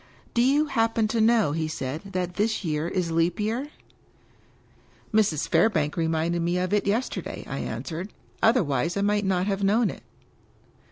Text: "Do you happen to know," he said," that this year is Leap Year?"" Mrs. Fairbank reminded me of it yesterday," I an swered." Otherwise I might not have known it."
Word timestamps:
"Do 0.33 0.41
you 0.41 0.65
happen 0.65 1.07
to 1.09 1.21
know," 1.21 1.51
he 1.51 1.67
said," 1.67 2.01
that 2.13 2.33
this 2.33 2.65
year 2.65 2.87
is 2.87 3.11
Leap 3.11 3.39
Year?"" 3.39 3.67
Mrs. 5.13 5.47
Fairbank 5.47 5.95
reminded 5.95 6.41
me 6.41 6.57
of 6.57 6.73
it 6.73 6.87
yesterday," 6.87 7.45
I 7.47 7.59
an 7.59 7.83
swered." 7.83 8.09
Otherwise 8.41 8.97
I 8.97 9.01
might 9.01 9.25
not 9.25 9.45
have 9.45 9.63
known 9.63 9.91
it." 9.91 10.01